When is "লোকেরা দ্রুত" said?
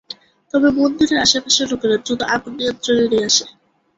1.71-2.21